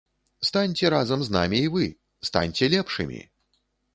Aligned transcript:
Станьце 0.47 0.85
разам 0.93 1.19
з 1.27 1.35
намі 1.35 1.59
і 1.65 1.69
вы, 1.75 1.85
станьце 2.31 2.71
лепшымі! 2.75 3.21